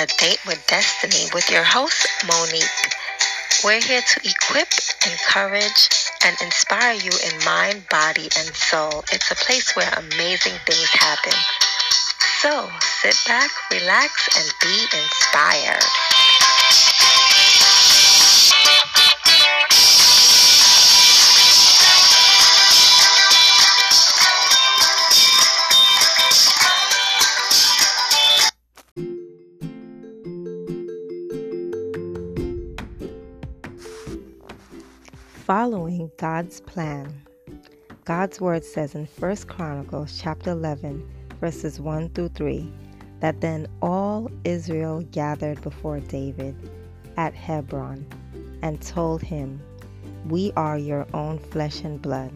[0.00, 2.64] A Date with Destiny with your host, Monique.
[3.62, 4.72] We're here to equip,
[5.04, 5.90] encourage,
[6.24, 9.04] and inspire you in mind, body, and soul.
[9.12, 11.36] It's a place where amazing things happen.
[12.40, 15.84] So sit back, relax, and be inspired.
[35.50, 37.12] Following God's plan.
[38.04, 41.04] God's word says in 1 Chronicles chapter 11
[41.40, 42.72] verses 1 through 3
[43.18, 46.54] that then all Israel gathered before David
[47.16, 48.06] at Hebron
[48.62, 49.60] and told him,
[50.28, 52.30] "We are your own flesh and blood.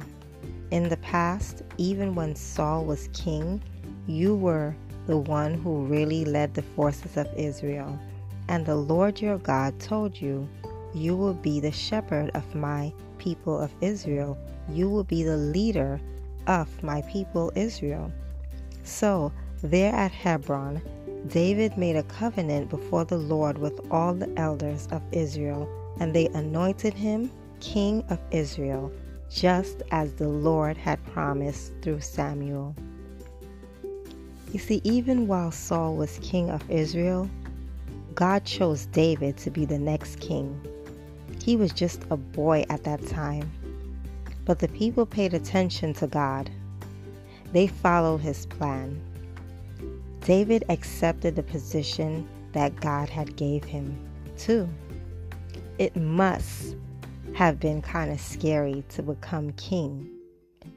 [0.72, 3.62] In the past, even when Saul was king,
[4.08, 4.74] you were
[5.06, 7.96] the one who really led the forces of Israel,
[8.48, 10.48] and the Lord your God told you,
[10.94, 14.38] you will be the shepherd of my people of Israel.
[14.68, 16.00] You will be the leader
[16.46, 18.12] of my people Israel.
[18.84, 20.80] So, there at Hebron,
[21.28, 25.68] David made a covenant before the Lord with all the elders of Israel,
[26.00, 28.92] and they anointed him king of Israel,
[29.30, 32.76] just as the Lord had promised through Samuel.
[34.52, 37.28] You see, even while Saul was king of Israel,
[38.14, 40.60] God chose David to be the next king.
[41.44, 43.52] He was just a boy at that time.
[44.46, 46.48] But the people paid attention to God.
[47.52, 48.98] They followed his plan.
[50.20, 53.94] David accepted the position that God had gave him,
[54.38, 54.66] too.
[55.76, 56.76] It must
[57.34, 60.08] have been kind of scary to become king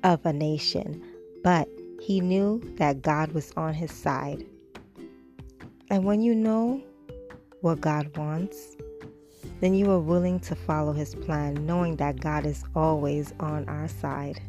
[0.04, 1.02] of a nation,
[1.46, 1.70] but
[2.02, 4.46] he knew that God was on his side.
[5.90, 6.84] And when you know
[7.62, 8.76] what God wants,
[9.60, 13.88] then you are willing to follow His plan, knowing that God is always on our
[13.88, 14.42] side.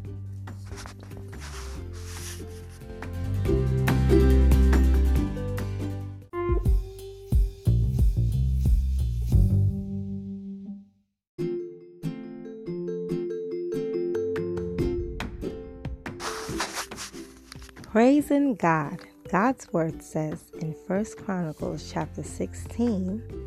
[17.91, 19.01] Praising God.
[19.31, 23.38] God's word says in 1 Chronicles chapter 16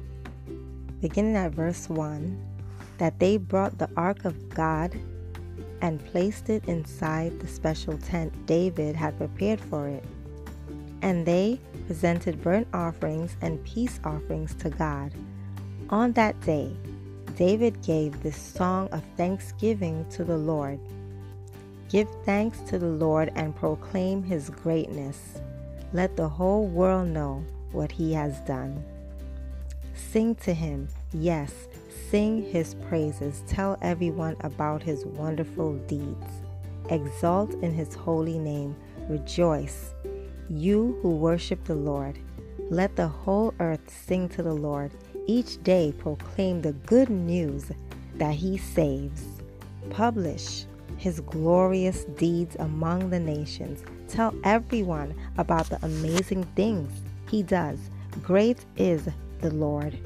[1.02, 2.40] beginning at verse 1,
[3.00, 4.96] that they brought the ark of God
[5.82, 10.04] and placed it inside the special tent David had prepared for it.
[11.02, 15.12] And they presented burnt offerings and peace offerings to God.
[15.90, 16.72] On that day,
[17.36, 20.80] David gave this song of thanksgiving to the Lord.
[21.90, 25.42] Give thanks to the Lord and proclaim his greatness.
[25.92, 28.84] Let the whole world know what he has done.
[29.94, 31.54] Sing to him, yes,
[32.10, 33.44] sing his praises.
[33.48, 36.28] Tell everyone about his wonderful deeds.
[36.90, 38.76] Exalt in his holy name.
[39.10, 39.94] Rejoice,
[40.50, 42.20] you who worship the Lord.
[42.70, 44.92] Let the whole earth sing to the Lord.
[45.28, 47.72] Each day proclaim the good news
[48.16, 49.26] that he saves.
[49.90, 50.66] Publish
[50.98, 53.84] his glorious deeds among the nations.
[54.08, 56.92] Tell everyone about the amazing things
[57.30, 57.80] he does.
[58.22, 59.08] Great is
[59.42, 59.98] the Lord.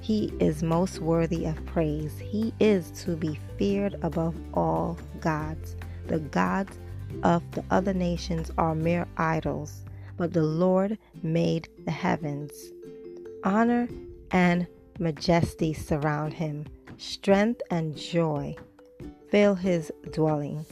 [0.00, 2.18] He is most worthy of praise.
[2.18, 5.76] He is to be feared above all gods.
[6.06, 6.78] The gods
[7.22, 9.84] of the other nations are mere idols,
[10.16, 12.52] but the Lord made the heavens.
[13.44, 13.88] Honor
[14.30, 14.66] and
[14.98, 16.66] majesty surround him,
[16.98, 18.56] strength and joy
[19.30, 20.64] fill his dwelling.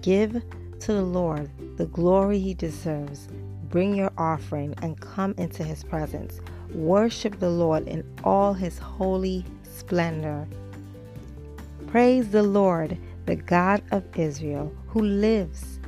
[0.00, 0.42] Give
[0.80, 3.28] to the Lord the glory he deserves.
[3.68, 6.40] Bring your offering and come into his presence.
[6.74, 10.46] Worship the Lord in all his holy splendor.
[11.86, 15.78] Praise the Lord, the God of Israel, who lives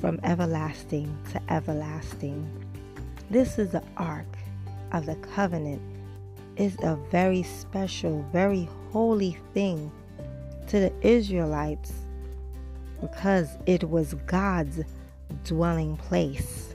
[0.00, 2.48] from everlasting to everlasting.
[3.28, 4.38] This is the ark
[4.92, 5.82] of the covenant.
[6.56, 9.90] Is a very special, very holy thing
[10.68, 11.92] to the Israelites
[13.00, 14.80] because it was God's
[15.44, 16.65] dwelling place.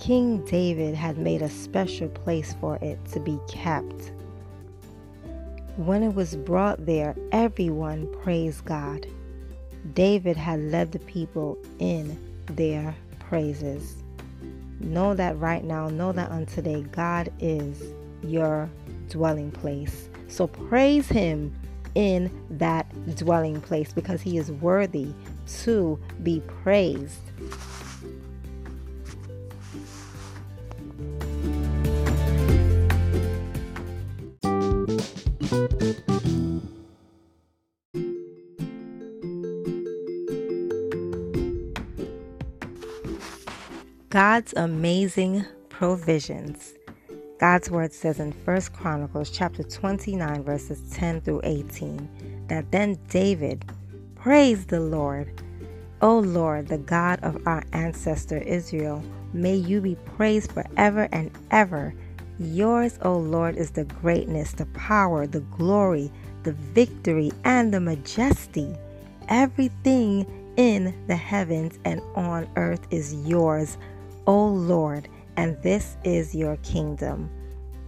[0.00, 4.12] King David had made a special place for it to be kept.
[5.76, 9.06] When it was brought there, everyone praised God.
[9.92, 14.02] David had led the people in their praises.
[14.80, 17.82] Know that right now, know that on today, God is
[18.22, 18.70] your
[19.10, 20.08] dwelling place.
[20.28, 21.54] So praise Him
[21.94, 22.86] in that
[23.16, 25.12] dwelling place because He is worthy
[25.62, 27.29] to be praised.
[44.20, 46.74] God's amazing provisions.
[47.38, 53.64] God's word says in 1 Chronicles chapter 29 verses 10 through 18 that then David
[54.16, 55.40] praised the Lord.
[56.02, 59.02] O Lord, the God of our ancestor Israel,
[59.32, 61.94] may you be praised forever and ever.
[62.38, 66.12] Yours, O Lord, is the greatness, the power, the glory,
[66.42, 68.76] the victory, and the majesty.
[69.30, 70.26] Everything
[70.58, 73.78] in the heavens and on earth is yours,
[74.26, 77.30] O Lord, and this is your kingdom.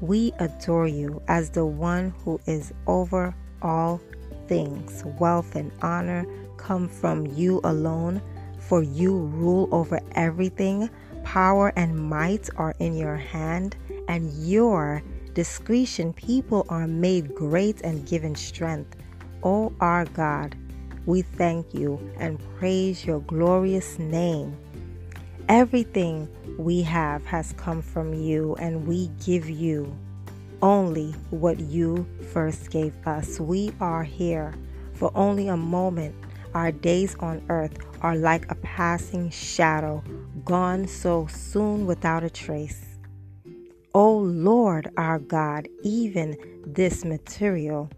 [0.01, 4.01] We adore you as the one who is over all
[4.49, 5.05] things.
[5.19, 6.27] Wealth and honor
[6.57, 8.21] come from you alone,
[8.59, 10.91] for you rule over everything.
[11.25, 13.77] Power and might are in your hand,
[14.09, 15.03] and your
[15.35, 18.97] discretion people are made great and given strength.
[19.43, 20.57] O our God,
[21.07, 24.57] we thank you and praise your glorious name.
[25.49, 26.29] Everything
[26.59, 29.97] we have has come from you, and we give you
[30.63, 33.41] only what you first gave us.
[33.41, 34.55] We are here
[34.95, 36.15] for only a moment.
[36.55, 40.05] Our days on earth are like a passing shadow,
[40.45, 42.85] gone so soon without a trace.
[43.95, 47.91] O Lord our God, even this material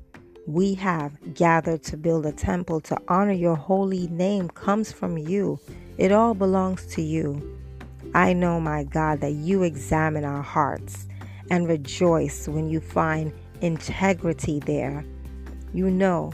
[0.46, 5.58] we have gathered to build a temple to honor your holy name comes from you.
[5.98, 7.58] It all belongs to you.
[8.14, 11.06] I know, my God, that you examine our hearts
[11.50, 15.04] and rejoice when you find integrity there.
[15.72, 16.32] You know,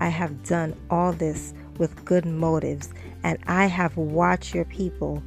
[0.00, 2.92] I have done all this with good motives,
[3.22, 5.22] and I have watched your people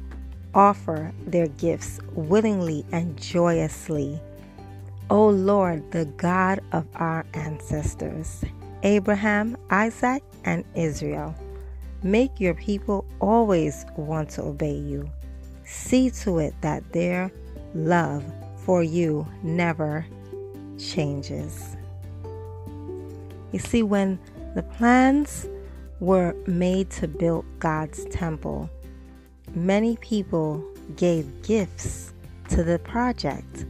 [0.54, 4.20] offer their gifts willingly and joyously.
[5.10, 8.44] O Lord, the God of our ancestors,
[8.82, 11.34] Abraham, Isaac, and Israel,
[12.02, 15.10] make your people always want to obey you.
[15.64, 17.30] See to it that their
[17.74, 18.24] love
[18.64, 20.06] for you never
[20.78, 21.76] changes.
[23.52, 24.18] You see, when
[24.54, 25.46] the plans
[26.00, 28.70] were made to build God's temple,
[29.54, 30.64] many people
[30.96, 32.12] gave gifts
[32.50, 33.66] to the project,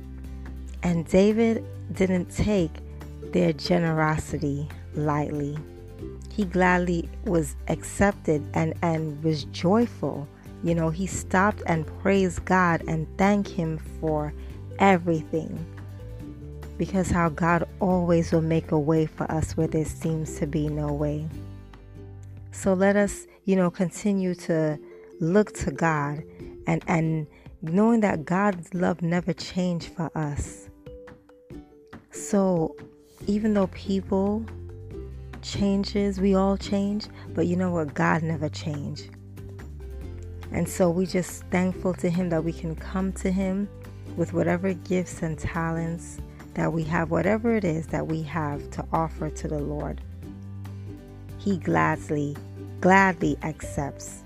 [0.82, 2.72] and David didn't take
[3.32, 5.56] their generosity lightly.
[6.38, 10.28] He gladly was accepted and, and was joyful.
[10.62, 14.32] You know, he stopped and praised God and thanked Him for
[14.78, 15.66] everything.
[16.76, 20.68] Because how God always will make a way for us where there seems to be
[20.68, 21.28] no way.
[22.52, 24.78] So let us, you know, continue to
[25.18, 26.22] look to God
[26.68, 27.26] and and
[27.62, 30.68] knowing that God's love never changed for us.
[32.12, 32.76] So
[33.26, 34.46] even though people
[35.48, 37.94] changes, we all change, but you know what?
[37.94, 39.10] God never changed.
[40.52, 43.68] And so we just thankful to him that we can come to him
[44.16, 46.18] with whatever gifts and talents
[46.54, 50.00] that we have, whatever it is that we have to offer to the Lord.
[51.38, 52.36] He gladly,
[52.80, 54.22] gladly accepts.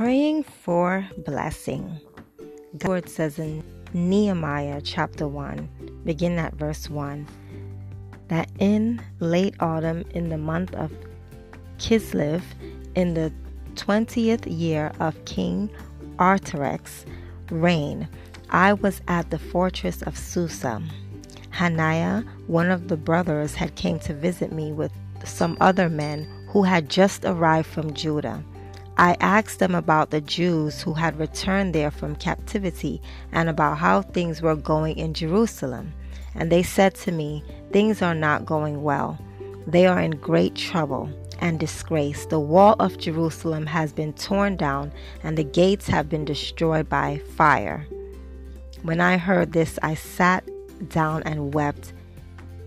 [0.00, 2.00] Praying for blessing.
[2.86, 7.28] Word says in Nehemiah chapter 1, begin at verse 1,
[8.28, 10.90] that in late autumn, in the month of
[11.76, 12.40] Kislev,
[12.94, 13.30] in the
[13.74, 15.68] 20th year of King
[16.18, 17.04] Artaxerxes'
[17.50, 18.08] reign,
[18.48, 20.82] I was at the fortress of Susa.
[21.50, 24.92] Hananiah, one of the brothers, had came to visit me with
[25.26, 28.42] some other men who had just arrived from Judah.
[29.00, 33.00] I asked them about the Jews who had returned there from captivity
[33.32, 35.94] and about how things were going in Jerusalem.
[36.34, 37.42] And they said to me,
[37.72, 39.18] Things are not going well.
[39.66, 42.26] They are in great trouble and disgrace.
[42.26, 44.92] The wall of Jerusalem has been torn down,
[45.22, 47.86] and the gates have been destroyed by fire.
[48.82, 50.46] When I heard this, I sat
[50.90, 51.94] down and wept.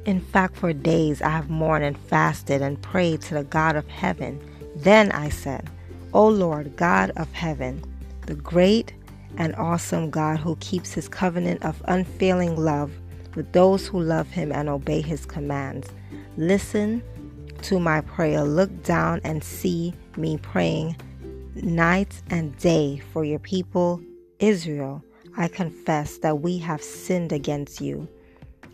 [0.06, 3.88] In fact, for days I have mourned and fasted and prayed to the God of
[3.88, 4.42] heaven.
[4.76, 5.70] Then I said,
[6.14, 7.84] O Lord, God of heaven,
[8.28, 8.94] the great
[9.38, 12.92] and awesome God who keeps his covenant of unfailing love
[13.36, 15.90] with those who love him and obey his commands.
[16.38, 17.02] Listen
[17.64, 18.44] to my prayer.
[18.44, 20.96] Look down and see me praying
[21.56, 24.02] night and day for your people,
[24.40, 25.04] Israel.
[25.36, 28.08] I confess that we have sinned against you.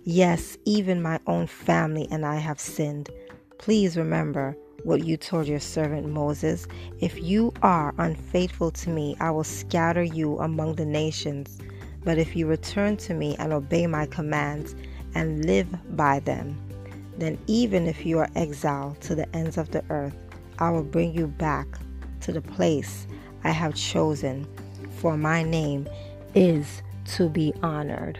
[0.03, 3.10] Yes, even my own family and I have sinned.
[3.60, 6.67] Please remember what you told your servant Moses.
[7.00, 11.59] If you are unfaithful to me, I will scatter you among the nations.
[12.03, 14.75] But if you return to me and obey my commands
[15.15, 16.57] and live by them,
[17.17, 20.15] then even if you are exiled to the ends of the earth,
[20.59, 21.67] I will bring you back
[22.21, 23.07] to the place
[23.43, 24.48] I have chosen,
[24.98, 25.88] for my name
[26.36, 26.81] is
[27.15, 28.19] to be honored.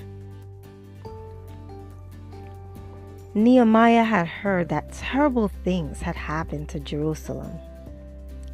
[3.43, 7.58] Nehemiah had heard that terrible things had happened to Jerusalem.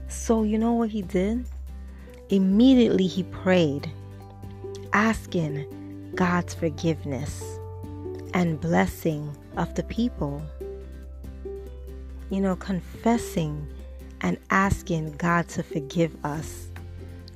[0.09, 1.45] So, you know what he did?
[2.29, 3.89] Immediately he prayed,
[4.93, 7.43] asking God's forgiveness
[8.35, 10.43] and blessing of the people.
[12.29, 13.67] You know, confessing
[14.21, 16.69] and asking God to forgive us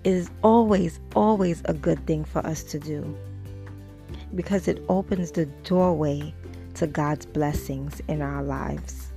[0.04, 3.18] is always, always a good thing for us to do
[4.36, 6.34] because it opens the doorway
[6.80, 9.12] to God's blessings in our lives.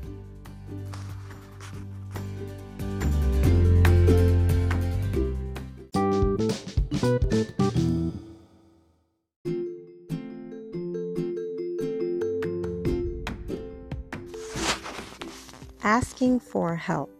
[15.84, 17.10] Asking for help.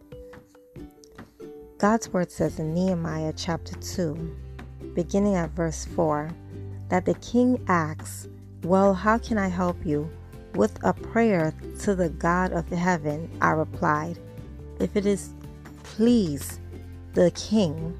[1.78, 4.36] God's word says in Nehemiah chapter 2,
[4.96, 6.32] beginning at verse 4,
[6.88, 8.26] that the king asks,
[8.64, 10.10] Well, how can I help you?
[10.54, 14.18] With a prayer to the God of heaven, I replied,
[14.78, 15.30] If it is
[15.82, 16.60] please
[17.14, 17.98] the king,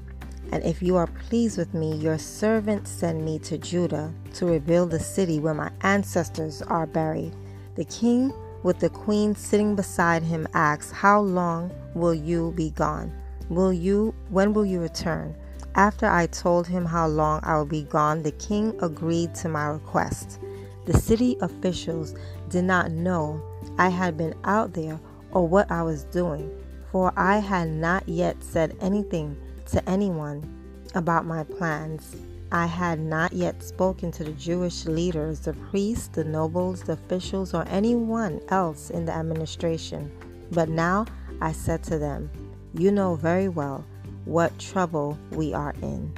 [0.51, 4.91] and if you are pleased with me, your servant send me to Judah to rebuild
[4.91, 7.33] the city where my ancestors are buried.
[7.75, 8.31] The king,
[8.61, 13.11] with the queen sitting beside him, asks, How long will you be gone?
[13.49, 15.35] Will you, when will you return?
[15.73, 19.69] After I told him how long I would be gone, the king agreed to my
[19.69, 20.39] request.
[20.85, 22.13] The city officials
[22.53, 23.41] did not know
[23.79, 24.99] I had been out there
[25.31, 26.51] or what I was doing,
[26.91, 29.35] for I had not yet said anything
[29.71, 30.47] to anyone
[30.93, 32.15] about my plans.
[32.51, 37.55] I had not yet spoken to the Jewish leaders, the priests, the nobles, the officials,
[37.55, 40.11] or anyone else in the administration.
[40.51, 41.07] But now
[41.41, 42.29] I said to them,
[42.75, 43.83] you know very well
[44.25, 46.13] what trouble we are in.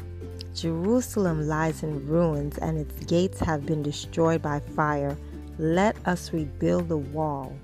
[0.54, 5.16] Jerusalem lies in ruins and its gates have been destroyed by fire.
[5.58, 7.56] Let us rebuild the wall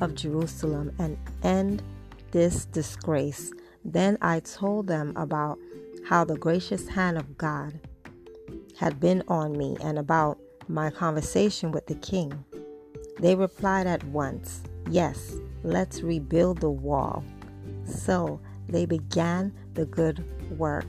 [0.00, 1.82] of Jerusalem and end
[2.32, 3.52] this disgrace.
[3.84, 5.58] Then I told them about
[6.08, 7.78] how the gracious hand of God
[8.78, 10.38] had been on me and about
[10.68, 12.44] my conversation with the king.
[13.20, 17.24] They replied at once, Yes, let's rebuild the wall.
[17.84, 20.24] So they began the good
[20.58, 20.86] work.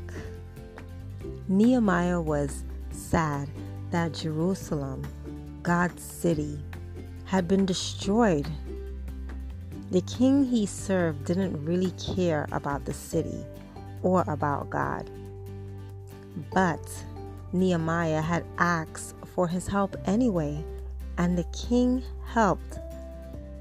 [1.48, 3.50] Nehemiah was sad
[3.92, 5.08] that Jerusalem,
[5.68, 6.58] God's city,
[7.26, 8.48] had been destroyed.
[9.92, 13.46] The king he served didn't really care about the city
[14.02, 15.10] or about God.
[16.54, 16.80] But
[17.52, 20.64] Nehemiah had asked for his help anyway,
[21.18, 22.80] and the king helped.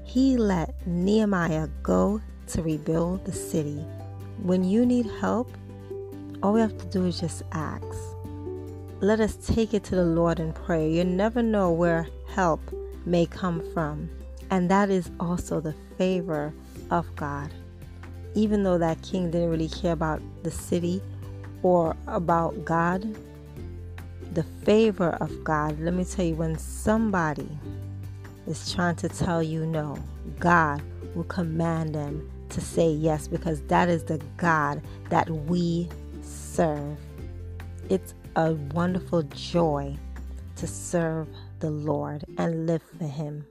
[0.05, 3.83] He let Nehemiah go to rebuild the city.
[4.43, 5.51] When you need help,
[6.41, 7.83] all we have to do is just ask.
[8.99, 10.87] Let us take it to the Lord in prayer.
[10.87, 12.59] You never know where help
[13.05, 14.09] may come from.
[14.49, 16.51] And that is also the favor
[16.89, 17.53] of God.
[18.33, 20.99] Even though that king didn't really care about the city
[21.61, 23.15] or about God,
[24.33, 27.47] the favor of God, let me tell you, when somebody
[28.47, 29.95] is trying to tell you no,
[30.39, 30.81] God
[31.13, 35.87] will command them to say yes because that is the God that we
[36.23, 36.97] serve.
[37.89, 39.97] It's a wonderful joy
[40.55, 41.27] to serve
[41.59, 43.47] the Lord and live for Him.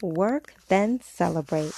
[0.00, 1.72] Work, then celebrate.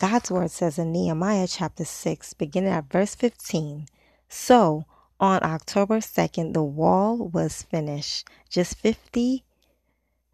[0.00, 3.86] God's word says in Nehemiah chapter 6, beginning at verse 15
[4.28, 4.86] So,
[5.20, 8.78] on October 2nd, the wall was finished, just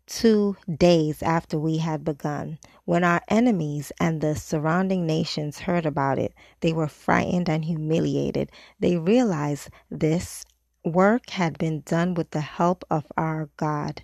[0.07, 2.59] 52 days after we had begun.
[2.85, 8.53] When our enemies and the surrounding nations heard about it, they were frightened and humiliated.
[8.79, 10.45] They realized this
[10.85, 14.03] work had been done with the help of our God.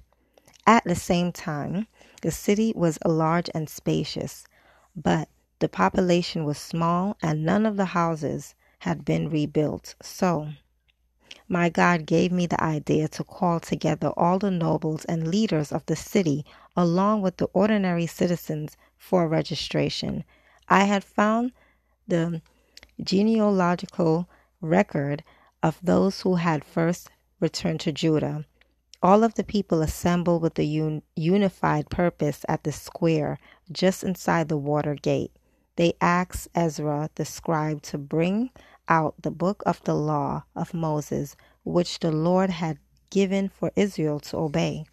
[0.66, 1.87] At the same time,
[2.23, 4.47] the city was large and spacious,
[4.97, 5.28] but
[5.59, 9.95] the population was small and none of the houses had been rebuilt.
[10.00, 10.49] So,
[11.50, 15.85] my God gave me the idea to call together all the nobles and leaders of
[15.87, 20.23] the city along with the ordinary citizens for registration.
[20.69, 21.50] I had found
[22.07, 22.40] the
[23.02, 24.28] genealogical
[24.61, 25.25] record
[25.61, 28.47] of those who had first returned to Judah.
[29.02, 33.40] All of the people assembled with a un- unified purpose at the square
[33.73, 35.33] just inside the water gate.
[35.75, 38.50] They asked Ezra the scribe to bring
[38.90, 42.78] out the book of the law of Moses, which the Lord had
[43.11, 44.87] given for Israel to obey.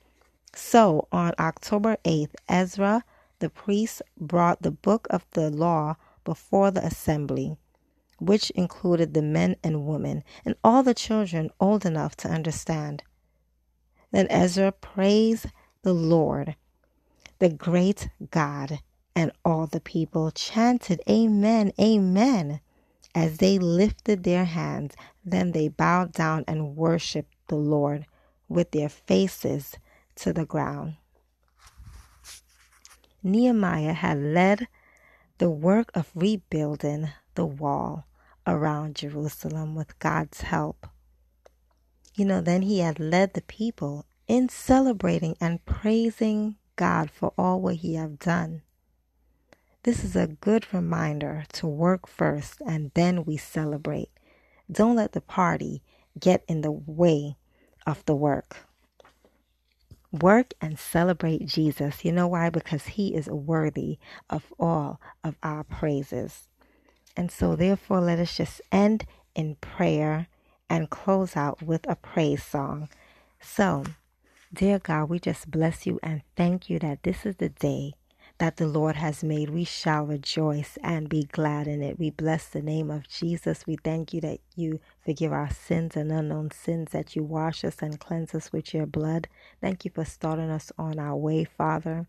[0.56, 3.04] So on October 8th, Ezra
[3.40, 7.58] the priest brought the book of the law before the assembly,
[8.20, 13.04] which included the men and women and all the children old enough to understand.
[14.12, 15.48] Then Ezra praised
[15.84, 16.56] the Lord,
[17.40, 18.80] the great God,
[19.16, 22.62] and all the people chanted, Amen, Amen,
[23.18, 24.94] as they lifted their hands.
[25.26, 28.06] Then they bowed down and worshiped the Lord
[28.48, 29.74] with their faces
[30.18, 30.98] to the ground.
[33.24, 34.68] Nehemiah had led
[35.40, 38.06] the work of rebuilding the wall
[38.46, 40.86] around Jerusalem with God's help.
[42.14, 47.62] You know, then he had led the people in celebrating and praising God for all
[47.62, 48.62] what he had done.
[49.84, 54.10] This is a good reminder to work first and then we celebrate.
[54.72, 55.82] Don't let the party
[56.20, 57.38] get in the way
[57.86, 58.68] of the work.
[60.12, 62.04] Work and celebrate Jesus.
[62.04, 62.50] You know why?
[62.50, 63.98] Because he is worthy
[64.30, 66.48] of all of our praises.
[67.16, 69.06] And so, therefore, let us just end
[69.36, 70.28] in prayer
[70.70, 72.90] and close out with a praise song.
[73.40, 73.86] So,
[74.54, 77.94] dear God, we just bless you and thank you that this is the day
[78.40, 79.50] that the Lord has made.
[79.50, 82.00] We shall rejoice and be glad in it.
[82.00, 83.66] We bless the name of Jesus.
[83.68, 87.78] We thank you that you forgive our sins and unknown sins, that you wash us
[87.82, 89.28] and cleanse us with your blood.
[89.62, 92.08] Thank you for starting us on our way, Father.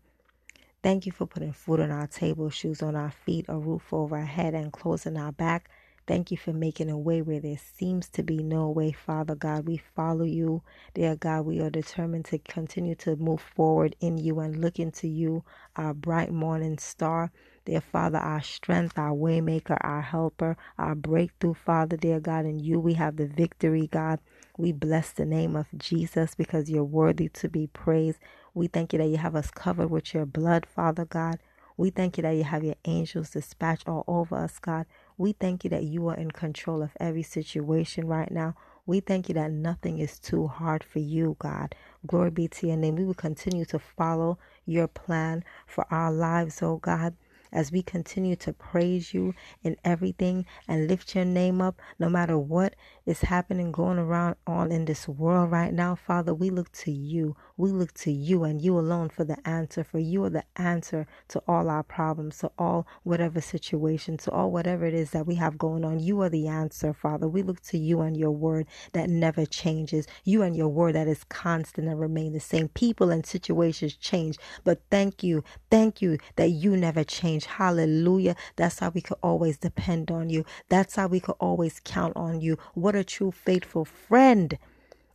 [0.83, 4.17] Thank you for putting food on our table, shoes on our feet, a roof over
[4.17, 5.69] our head, and clothes on our back.
[6.09, 9.67] Thank you for making a way where there seems to be no way, Father God.
[9.69, 10.63] We follow you,
[10.95, 11.43] dear God.
[11.43, 15.45] We are determined to continue to move forward in you and look into you,
[15.77, 17.31] our bright morning star.
[17.65, 22.45] Dear Father, our strength, our waymaker, our helper, our breakthrough, Father, dear God.
[22.47, 24.19] In you we have the victory, God.
[24.57, 28.19] We bless the name of Jesus because you're worthy to be praised.
[28.55, 31.39] We thank you that you have us covered with your blood, Father God.
[31.77, 34.87] We thank you that you have your angels dispatched all over us, God.
[35.19, 38.55] We thank you that you are in control of every situation right now.
[38.87, 41.75] We thank you that nothing is too hard for you, God.
[42.07, 42.97] Glory be to your name.
[42.97, 47.15] We will continue to follow your plan for our lives, oh God
[47.53, 52.37] as we continue to praise you in everything and lift your name up, no matter
[52.37, 56.91] what is happening, going around on in this world right now, Father, we look to
[56.91, 57.35] you.
[57.59, 61.07] We look to you and you alone for the answer, for you are the answer
[61.29, 65.35] to all our problems, to all whatever situation, to all whatever it is that we
[65.35, 65.99] have going on.
[65.99, 67.27] You are the answer, Father.
[67.27, 71.09] We look to you and your word that never changes, you and your word that
[71.09, 72.69] is constant and remain the same.
[72.69, 77.45] People and situations change, but thank you, thank you that you never change.
[77.45, 78.37] Hallelujah.
[78.55, 80.45] That's how we could always depend on you.
[80.69, 82.57] That's how we could always count on you.
[82.73, 84.57] What a true, faithful friend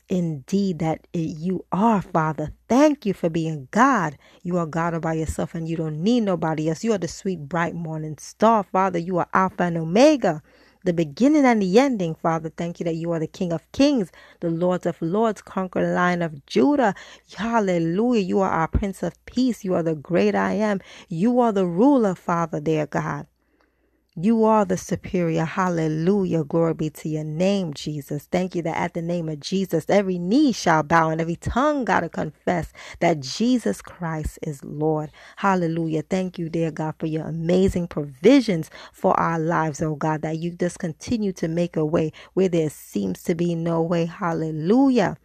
[0.09, 2.53] indeed that you are, Father.
[2.69, 4.19] Thank you for being God.
[4.43, 6.85] You are God all by yourself and you don't need nobody else.
[6.85, 8.99] You are the sweet, bright morning star, Father.
[8.99, 10.43] You are Alpha and Omega
[10.85, 12.51] the beginning and the ending, Father.
[12.51, 16.23] Thank you that you are the King of Kings, the Lord of Lords, conquering Lion
[16.23, 16.95] of Judah.
[17.37, 18.23] Hallelujah.
[18.23, 19.64] You are our Prince of Peace.
[19.64, 20.81] You are the great I am.
[21.09, 23.27] You are the ruler, Father, dear God.
[24.16, 25.44] You are the superior.
[25.46, 26.44] Hallelujah.
[26.44, 28.29] Glory be to your name, Jesus.
[28.31, 31.85] Thank you that at the name of Jesus, every knee shall bow and every tongue
[31.87, 35.11] got to confess that Jesus Christ is Lord.
[35.38, 36.03] Hallelujah.
[36.03, 40.53] Thank you, dear God, for your amazing provisions for our lives, oh God, that you
[40.53, 44.07] just continue to make a way where there seems to be no way.
[44.07, 45.16] Hallelujah.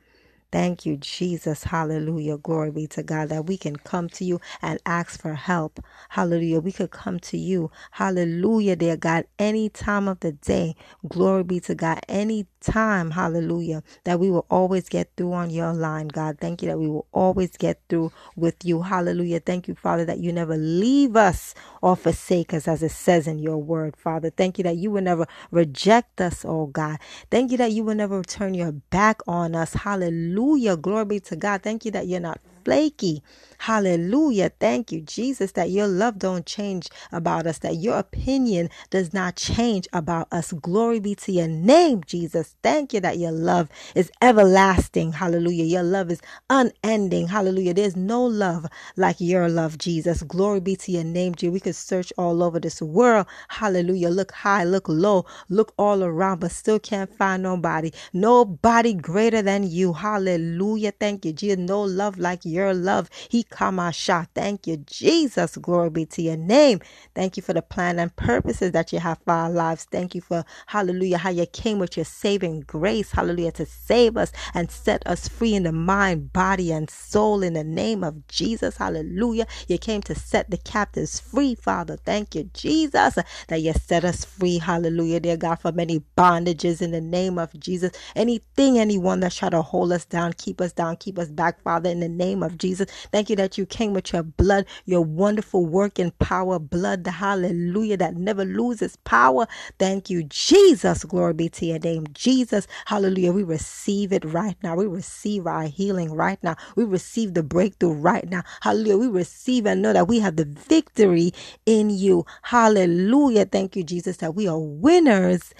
[0.52, 1.66] Thank you, Jesus.
[1.66, 2.38] Hallelujah.
[2.38, 5.80] Glory be to God that we can come to you and ask for help.
[6.10, 6.62] Hallelujah.
[6.62, 7.72] We could come to you.
[7.92, 10.76] Hallelujah, dear God, any time of the day.
[11.08, 12.02] Glory be to God.
[12.10, 16.40] Any time, hallelujah, that we will always get through on your line, God.
[16.40, 18.84] Thank you that we will always get through with you.
[18.84, 19.40] Hallelujah.
[19.42, 23.40] Thank you, Father, that you never leave us or forsake us, as it says in
[23.40, 24.30] your word, Father.
[24.30, 27.00] Thank you that you will never reject us, oh God.
[27.32, 29.74] Thank you that you will never turn your back on us.
[29.74, 30.78] Hallelujah.
[30.78, 31.64] Glory be to God.
[31.64, 33.24] Thank you that you're not flaky.
[33.60, 34.52] Hallelujah.
[34.60, 39.36] Thank you, Jesus, that your love don't change about us, that your opinion does not
[39.36, 40.54] change about us.
[40.54, 42.56] Glory be to your name, Jesus.
[42.64, 45.14] Thank you that your love is everlasting.
[45.14, 45.66] Hallelujah.
[45.66, 47.28] Your love is unending.
[47.28, 47.74] Hallelujah.
[47.74, 50.24] There's no love like your love, Jesus.
[50.24, 51.54] Glory be to your name, Jesus.
[51.54, 53.28] We could search all over this world.
[53.50, 54.10] Hallelujah.
[54.10, 57.92] Look high, look low, look all around, but still can't find nobody.
[58.14, 59.94] Nobody greater than you.
[59.94, 60.92] Hallelujah.
[61.00, 61.60] Thank you, Jesus.
[61.60, 63.10] No love like your love.
[63.30, 64.28] He Kamasha.
[64.36, 65.58] Thank you, Jesus.
[65.58, 66.80] Glory be to your name.
[67.16, 69.86] Thank you for the plan and purposes that you have for our lives.
[69.92, 74.32] Thank you for, hallelujah, how you came with your saving grace, hallelujah, to save us
[74.54, 78.78] and set us free in the mind, body, and soul in the name of Jesus.
[78.78, 79.48] Hallelujah.
[79.68, 81.98] You came to set the captives free, Father.
[81.98, 83.18] Thank you, Jesus,
[83.48, 84.60] that you set us free.
[84.60, 87.92] Hallelujah, dear God, from any bondages in the name of Jesus.
[88.16, 91.90] Anything, anyone that try to hold us down, keep us down, keep us back, Father,
[91.90, 92.90] in the name of Jesus.
[93.12, 97.98] Thank you that you came with your blood, your wonderful working power, blood, the hallelujah,
[97.98, 99.48] that never loses power.
[99.80, 101.04] Thank you, Jesus.
[101.04, 102.68] Glory be to your name, Jesus.
[102.86, 103.34] Hallelujah.
[103.34, 104.76] We receive it right now.
[104.76, 106.56] We receive our healing right now.
[106.76, 108.44] We receive the breakthrough right now.
[108.62, 108.98] Hallelujah.
[108.98, 111.34] We receive and know that we have the victory
[111.66, 112.26] in you.
[112.44, 113.46] Hallelujah.
[113.46, 115.54] Thank you, Jesus, that we are winners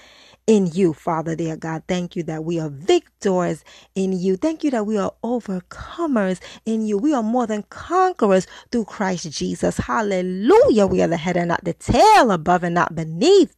[0.46, 1.84] in you, Father, dear God.
[1.88, 4.36] Thank you that we are victors in you.
[4.36, 6.96] Thank you that we are overcomers in you.
[6.96, 9.76] We are more than conquerors through Christ Jesus.
[9.78, 10.86] Hallelujah.
[10.86, 13.56] We are the head and not the tail, above and not beneath.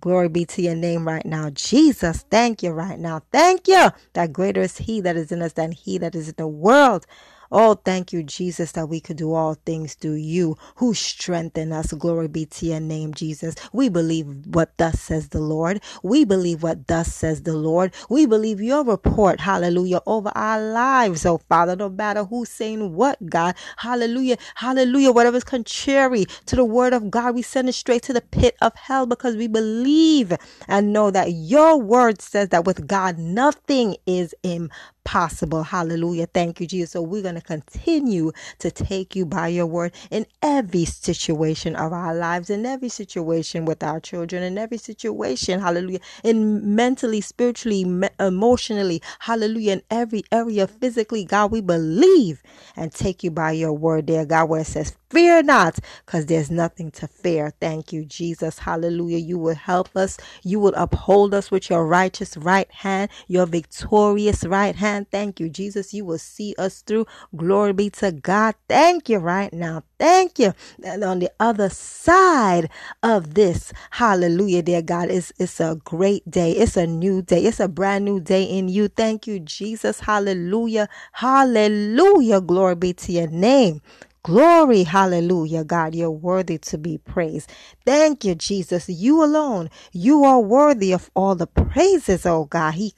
[0.00, 1.50] Glory be to your name right now.
[1.50, 3.22] Jesus, thank you right now.
[3.32, 6.34] Thank you that greater is he that is in us than he that is in
[6.36, 7.06] the world.
[7.52, 11.92] Oh, thank you, Jesus, that we could do all things through you who strengthen us.
[11.92, 13.54] Glory be to your name, Jesus.
[13.72, 15.82] We believe what thus says the Lord.
[16.02, 17.94] We believe what thus says the Lord.
[18.10, 23.24] We believe your report, hallelujah, over our lives, oh Father, no matter who's saying what,
[23.30, 23.54] God.
[23.78, 25.12] Hallelujah, hallelujah.
[25.12, 28.74] Whatever's contrary to the word of God, we send it straight to the pit of
[28.76, 30.32] hell because we believe
[30.68, 35.62] and know that your word says that with God nothing is impossible possible.
[35.62, 36.26] Hallelujah.
[36.26, 36.92] Thank you, Jesus.
[36.92, 41.92] So we're going to continue to take you by your word in every situation of
[41.92, 45.60] our lives, in every situation with our children, in every situation.
[45.60, 46.00] Hallelujah.
[46.24, 47.84] In mentally, spiritually,
[48.18, 49.02] emotionally.
[49.20, 49.72] Hallelujah.
[49.74, 52.42] In every area, physically, God, we believe
[52.76, 56.50] and take you by your word, dear God, where it says, Fear not, because there's
[56.50, 57.52] nothing to fear.
[57.60, 58.58] Thank you, Jesus.
[58.58, 59.18] Hallelujah.
[59.18, 60.18] You will help us.
[60.42, 64.93] You will uphold us with your righteous right hand, your victorious right hand.
[65.02, 65.92] Thank you, Jesus.
[65.92, 67.06] You will see us through.
[67.36, 68.54] Glory be to God.
[68.68, 69.82] Thank you right now.
[69.98, 70.54] Thank you.
[70.84, 72.70] And on the other side
[73.02, 76.52] of this, hallelujah, dear God, it's, it's a great day.
[76.52, 77.44] It's a new day.
[77.44, 78.88] It's a brand new day in you.
[78.88, 80.00] Thank you, Jesus.
[80.00, 80.88] Hallelujah.
[81.12, 82.40] Hallelujah.
[82.40, 83.82] Glory be to your name.
[84.24, 87.52] Glory, hallelujah, God, you're worthy to be praised.
[87.84, 88.88] Thank you, Jesus.
[88.88, 92.72] You alone, you are worthy of all the praises, oh God.
[92.72, 92.92] He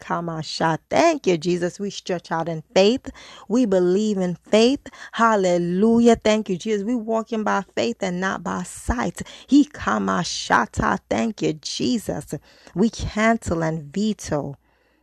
[0.60, 0.80] out.
[0.88, 1.80] Thank you, Jesus.
[1.80, 3.10] We stretch out in faith.
[3.48, 4.86] We believe in faith.
[5.14, 6.14] Hallelujah.
[6.14, 6.84] Thank you, Jesus.
[6.84, 9.22] We walking by faith and not by sight.
[9.48, 9.64] He
[10.80, 11.00] out.
[11.10, 12.34] Thank you, Jesus.
[12.76, 14.58] We cancel and veto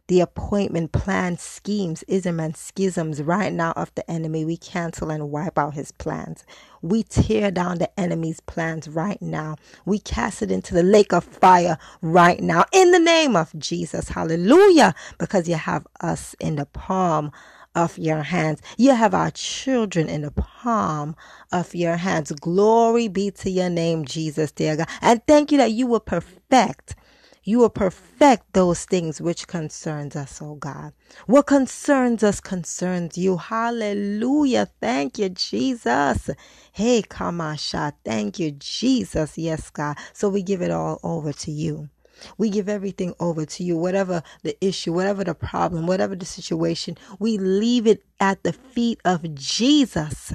[0.08, 4.44] the appointment plans, schemes, ism, and schisms right now of the enemy.
[4.46, 6.46] We cancel and wipe out his plans.
[6.82, 9.56] We tear down the enemy's plans right now.
[9.86, 14.10] We cast it into the lake of fire right now in the name of Jesus.
[14.10, 14.94] Hallelujah.
[15.18, 17.32] Because you have us in the palm
[17.76, 18.62] of your hands.
[18.78, 21.16] You have our children in the palm
[21.52, 22.32] of your hands.
[22.34, 24.89] Glory be to your name, Jesus, dear God.
[25.02, 26.96] And thank you that you will perfect
[27.43, 30.93] you will perfect those things which concerns us, oh God.
[31.25, 33.38] What concerns us concerns you.
[33.38, 34.67] Hallelujah.
[34.82, 36.29] Thank you, Jesus.
[36.71, 37.93] Hey, Kamasha.
[38.06, 39.38] Thank you, Jesus.
[39.38, 39.97] Yes, God.
[40.13, 41.89] So we give it all over to you.
[42.38, 46.97] We give everything over to you, whatever the issue, whatever the problem, whatever the situation,
[47.19, 50.34] we leave it at the feet of Jesus.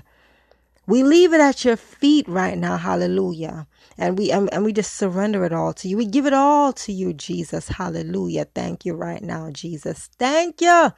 [0.89, 2.79] We leave it at your feet right now.
[2.79, 3.69] Hallelujah.
[3.99, 5.99] And we and, and we just surrender it all to you.
[5.99, 7.69] We give it all to you, Jesus.
[7.71, 8.47] Hallelujah.
[8.55, 10.11] Thank you right now, Jesus.
[10.21, 10.93] Thank you.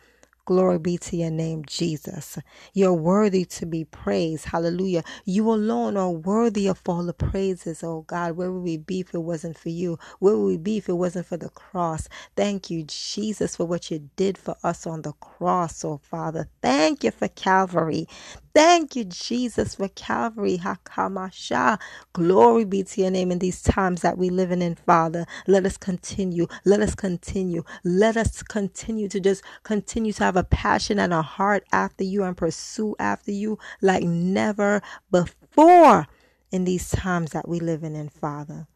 [0.46, 2.38] Glory be to your name, Jesus.
[2.74, 4.46] You're worthy to be praised.
[4.46, 5.04] Hallelujah.
[5.24, 8.36] You alone are worthy of all the praises, oh God.
[8.36, 9.98] Where would we be if it wasn't for you?
[10.20, 12.08] Where would we be if it wasn't for the cross?
[12.36, 16.48] Thank you, Jesus, for what you did for us on the cross, oh Father.
[16.62, 18.08] Thank you for Calvary.
[18.54, 20.58] Thank you, Jesus, for Calvary.
[20.58, 21.78] Hakamasha.
[22.12, 25.26] Glory be to your name in these times that we live in, Father.
[25.46, 26.48] Let us continue.
[26.64, 27.64] Let us continue.
[27.84, 32.22] Let us continue to just continue to have a passion and a heart after you
[32.22, 36.06] and pursue after you like never before
[36.52, 38.68] in these times that we live in, Father.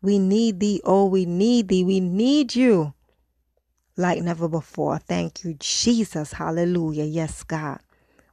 [0.00, 0.80] We need thee.
[0.84, 1.84] Oh, we need thee.
[1.84, 2.94] We need you
[3.94, 4.96] like never before.
[4.96, 6.32] Thank you, Jesus.
[6.32, 7.04] Hallelujah.
[7.04, 7.80] Yes, God.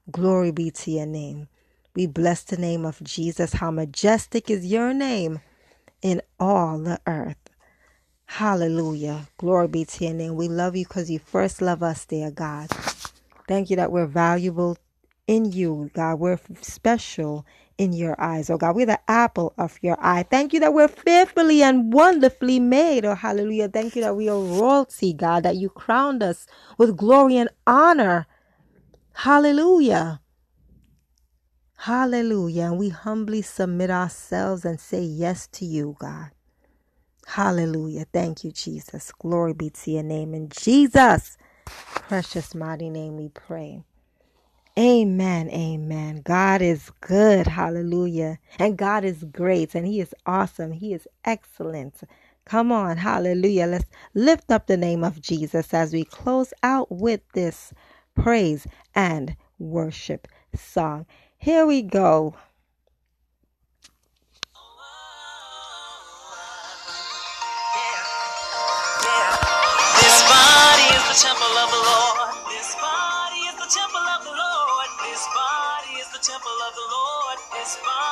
[0.09, 1.49] Glory be to your name.
[1.93, 3.55] We bless the name of Jesus.
[3.55, 5.41] How majestic is your name
[6.01, 7.48] in all the earth.
[8.29, 9.27] Hallelujah.
[9.37, 10.35] Glory be to your name.
[10.35, 12.69] We love you because you first love us, dear God.
[13.47, 14.77] Thank you that we're valuable
[15.27, 16.19] in you, God.
[16.19, 17.45] We're special
[17.79, 18.75] in your eyes, oh God.
[18.75, 20.23] We're the apple of your eye.
[20.23, 23.67] Thank you that we're fearfully and wonderfully made, oh hallelujah.
[23.67, 26.45] Thank you that we are royalty, God, that you crowned us
[26.77, 28.27] with glory and honor.
[29.13, 30.21] Hallelujah.
[31.79, 32.65] Hallelujah.
[32.65, 36.29] And we humbly submit ourselves and say yes to you, God.
[37.29, 38.05] Hallelujah.
[38.11, 39.11] Thank you, Jesus.
[39.19, 40.33] Glory be to your name.
[40.33, 41.37] In Jesus'
[41.67, 43.83] precious mighty name we pray.
[44.77, 45.49] Amen.
[45.51, 46.21] Amen.
[46.25, 47.47] God is good.
[47.47, 48.39] Hallelujah.
[48.59, 50.71] And God is great and He is awesome.
[50.71, 52.01] He is excellent.
[52.45, 52.97] Come on.
[52.97, 53.67] Hallelujah.
[53.67, 57.73] Let's lift up the name of Jesus as we close out with this
[58.15, 61.05] praise and worship song.
[61.37, 62.35] Here we go.
[77.77, 78.08] Lord.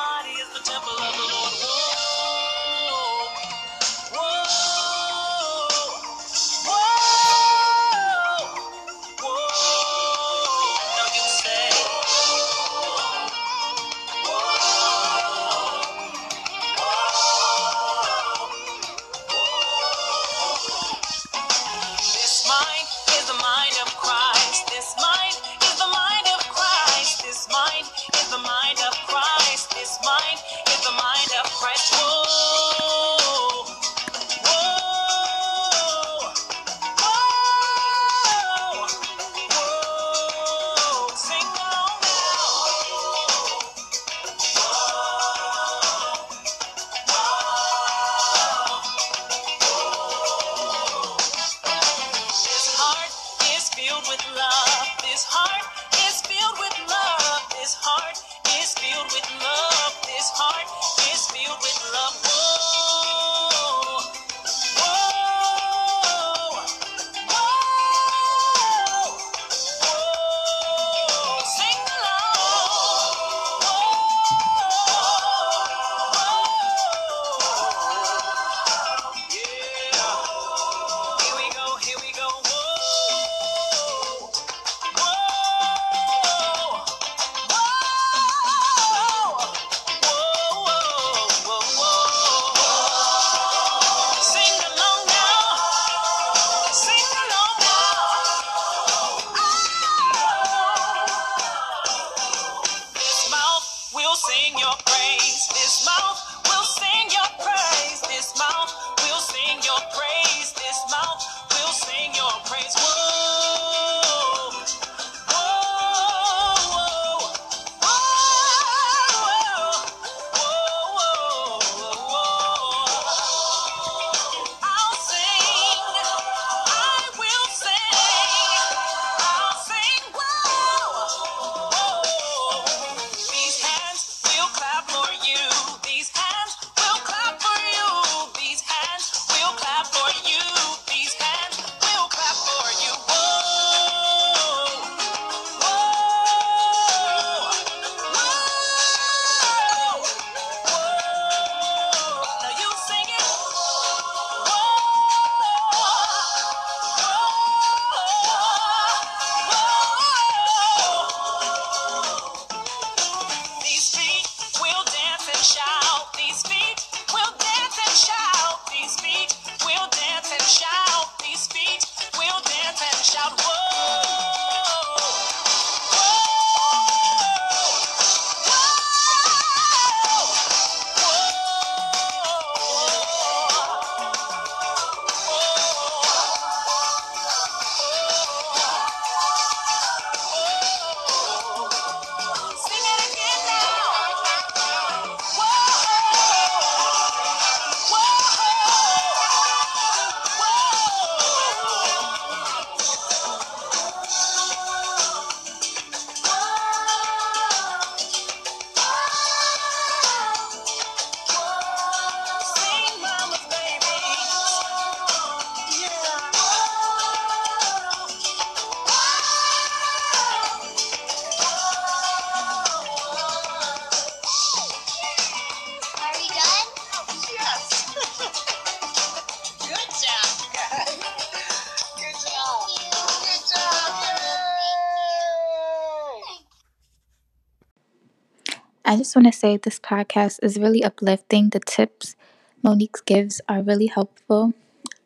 [238.89, 241.49] I just want to say this podcast is really uplifting.
[241.49, 242.15] The tips
[242.63, 244.53] Monique gives are really helpful.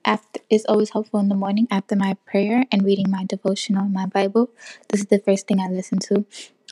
[0.06, 4.06] After it's always helpful in the morning after my prayer and reading my devotional my
[4.06, 4.52] Bible.
[4.90, 6.26] This is the first thing I listen to,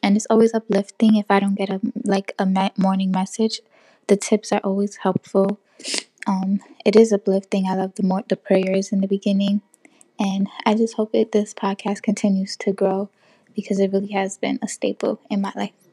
[0.03, 1.15] and it's always uplifting.
[1.15, 2.45] If I don't get a like a
[2.77, 3.61] morning message,
[4.05, 5.59] the tips are always helpful.
[6.27, 7.65] Um, it is uplifting.
[7.67, 9.61] I love the more the prayers in the beginning,
[10.19, 13.09] and I just hope that this podcast continues to grow
[13.55, 15.88] because it really has been a staple in my life.